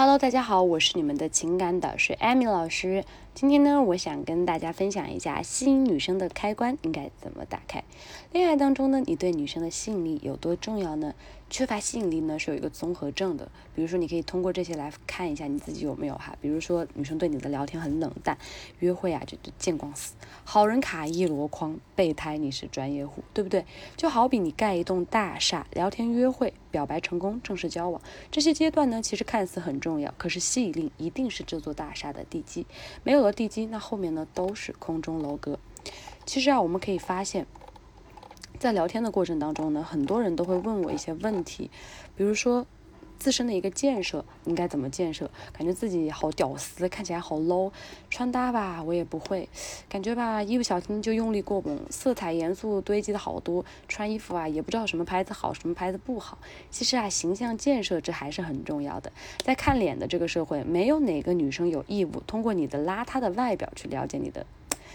[0.00, 3.04] Hello，大家好，我是你们的情感导师艾米老师。
[3.40, 7.84] 今天呢，我想跟大家分享一下吸引女生的开关应该怎么打开。
[8.32, 11.14] 恋爱当中呢，你对女生的吸引力有多重要呢？
[11.50, 13.48] 缺乏吸引力呢，是有一个综合症的。
[13.74, 16.36] 比如说，你可以通过这些来看一下你自己有没有哈。
[16.42, 18.36] 比如说，女生对你的聊天很冷淡，
[18.80, 20.14] 约会啊就见光死，
[20.44, 23.64] 好人卡一箩筐，备胎你是专业户，对不对？
[23.96, 32.66] 就好比你盖一栋大厦，聊天、约会、表白成功、正式交往这些阶段呢，其实看似很重要，可是吸引力一定是这座大厦的地基，
[33.04, 35.58] 没有地基，那后面呢都是空中楼阁。
[36.26, 37.46] 其实啊，我们可以发现。
[38.58, 41.70] 在聊天的过程当中呢，很多人都会问我一些问题，
[42.16, 42.66] 比如说
[43.18, 45.30] 自身的一个建设应该怎么建设？
[45.52, 47.70] 感觉自己好屌丝，看起来好 low，
[48.08, 49.48] 穿搭吧我也不会，
[49.88, 56.38] 感觉吧一不小心就用力过猛，色彩元素堆积的好多，穿衣服啊也不知道什么牌子好，什么牌子不好。
[56.70, 59.12] 其实啊，形象建设这还是很重要的。
[59.44, 64.46] 在看脸的这个社会，没有哪个女生有义务通过你的邋遢的外表去了解你的。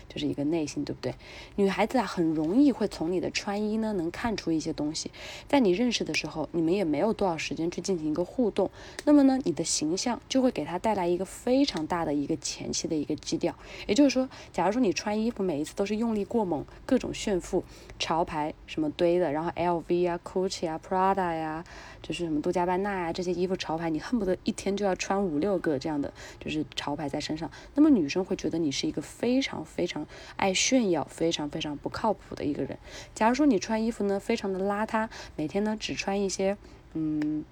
[0.08, 1.14] 就是一个内心，对不对？
[1.56, 5.12] 女孩子啊，很容易会从你的穿衣呢，能看出一些东西。
[5.48, 8.70] 在你认识的时候，你们也没有多少时间去进行一个互动，
[9.06, 13.54] 那么呢，你的形象就会给她带来一个非常大的一个前期的一个基调。
[13.88, 17.64] 也就是说，假如说你穿衣服每一次都是用力过猛，各种炫富，
[18.00, 21.64] 潮牌什么堆的，然后 LV 啊、Gucci 啊、Prada 呀，
[22.04, 27.50] 就是什么杜嘉班纳啊这些衣服潮牌，你恨不得一天就要穿五六个这样的，就是潮牌在身上。
[27.74, 29.88] 那么女生会觉得你是一个非常非。
[29.94, 32.80] 常爱炫耀，非常非常不靠谱的一个人。
[33.14, 36.58] 假如说你穿衣服呢，非常的邋遢，每天呢只穿一些，
[36.94, 37.46] 嗯。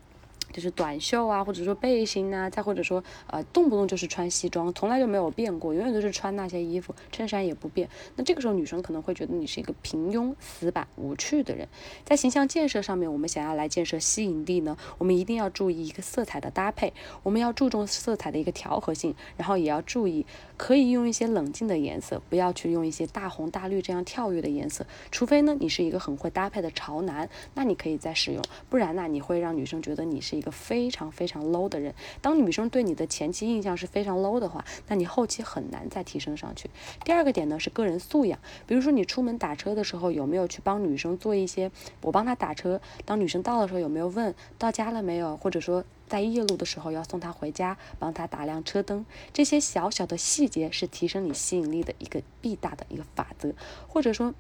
[0.52, 7.88] 就是短袖啊，或者说背心啊，再或者说呃，动不动就是穿西装，从来就没有变过，永远都是穿那些衣服，衬衫也不变。
[8.18, 11.68] 那这个时候女生可能会觉得你是一个平庸、死板、无趣的人。
[12.04, 16.92] 在形象建设上面，我们想要来建设吸引力呢，我们一定要注意一个色彩的搭配，
[17.24, 20.26] 我们要注重色彩的一个调和性，然后也要注意
[20.58, 24.86] 可以用一些冷静的颜色，不要去用一些大红大绿这样跳跃的颜色。
[25.12, 30.41] 除非呢，你是一个很会搭配的潮男，那你可以再使用，不然呢，你会让女生觉得你是。
[30.42, 36.68] 一个非常非常 low 的人，当女生对你的前期印象是非常 low 的话，那你后期很难再提升上去。
[37.06, 41.72] 第二个点呢是个人素养，比如说你出门打车的时候有没有去帮女生做一些，
[42.02, 53.54] 我帮她打车，当女生到的时候有没有问到家了没有，或者说在夜路的时候要送她回家，帮她打亮车灯，这些小小的细节是提升你吸引力的一个必大的一个法则，
[53.88, 54.34] 或者说。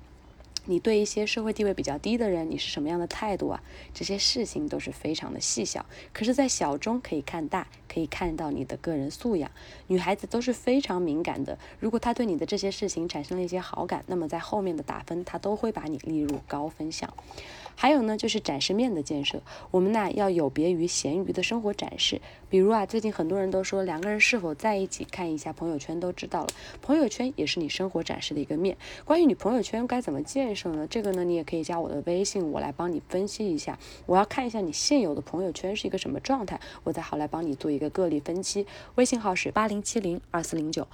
[0.65, 3.63] 你对一些社会地位比较低的人，你是什么样的态度啊？
[3.93, 9.49] 这些事情都是非常的细小，可是，在小中可以看大，可以看到你的个人素养。
[9.87, 17.11] 女孩子都是非常敏感的，如果她对你的这些事情产生了一些好感，那么在后面的打分，她都会把你列入高分项。
[17.73, 22.21] 还有呢，就是展示面的建设，我们呢要有别于咸鱼的生活展示。
[22.49, 26.47] 比如啊，最近很多人都说两个人是否在一起，看一下朋友圈都知道了。
[26.81, 28.77] 朋友圈也是你生活展示的一个面。
[29.05, 30.87] 关于你朋友圈该怎么建设呢？
[30.87, 33.77] 这个呢，你也可以加我的微信，我来帮你分析一下。
[34.05, 38.65] 我要看一下你现有的朋友圈是一个什么状态，我再好来帮你做一个个例分析。
[38.95, 40.87] 微信号是八零七零二四零九。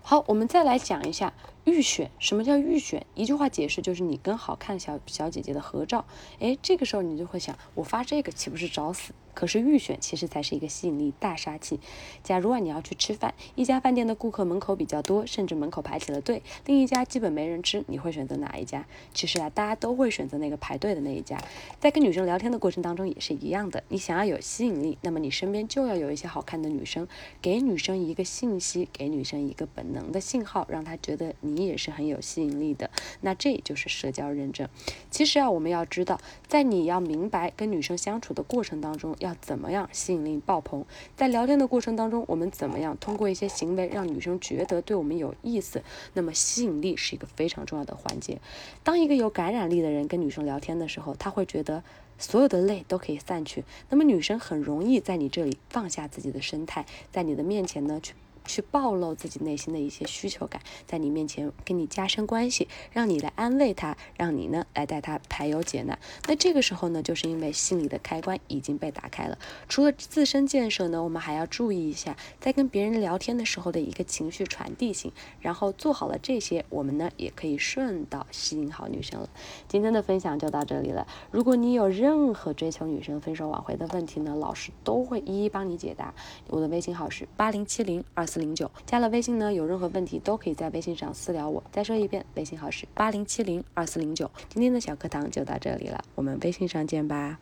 [0.00, 2.10] 好，我们再来讲一下预选。
[2.18, 3.04] 什么叫预选？
[3.14, 6.06] 一句话解释就是你跟好看小小姐姐的合照。
[6.38, 9.12] 诶，这个时候你就会想，我发这个岂不是找死？
[9.38, 11.78] 可是预选其实才是一个吸引力大杀器。
[12.24, 18.84] 假如啊你要去吃饭，一家饭店的顾客门口比较多，甚至门口排起了队，另一家基本没人吃，你会选择哪一家？
[19.14, 21.40] 其实啊大家都会选择那个排队的那一家。
[21.78, 27.06] 在跟女生聊天的过程当中也是一样的，你想要有吸引力，那么你身边就要有一些好看的女生，
[27.40, 32.90] 给女生一个信息，给女生一个本能的信号，让她觉得你也是很有吸引力的。
[33.20, 34.68] 那这就是社交认证。
[35.12, 39.27] 其实啊我们要知道，在你要明白跟女生相处的过程当中要。
[39.28, 40.84] 要怎么样吸引力爆棚？
[41.14, 45.82] 在聊天的过程当中，我们怎么样通过一些行为让女生觉得对我们有意思？
[46.14, 48.40] 那么吸引力是一个非常重要的环节。
[48.82, 51.84] 当一个有感染力的人跟女生聊天的时候，他会觉得
[52.18, 53.64] 所有的泪都可以散去。
[53.90, 58.14] 那么女生很容易在你这里放下自己的生态，在你的面前呢去。
[58.44, 65.98] 去暴露自己内心的一些需求感，在你面前跟你加深关系，让你来安慰他，让你呢来带他排忧解难。
[66.26, 69.38] 那这个时候呢，就是因为心理的开关已经被打开了。
[69.68, 75.12] 除了自身建设呢，我们还要注意一下，在跟别人聊天的时候的一个情绪传递性。
[75.40, 79.28] 然后做好了这些，我们呢也可以顺道吸引好女生了。
[79.68, 81.06] 今天的分享就到这里了。
[81.30, 86.14] 如果你有任何追求女生分手挽回的问题呢，老师都会一一帮你解答。
[86.48, 91.62] 我的微信号是八零七零二零九加了微信呢，有任何问题都可以在微信上私聊我。
[91.70, 94.30] 再说一遍，微信号是八零七零二四零九。
[94.48, 97.38] 今天的小课堂就到这里了，我们微信上见吧。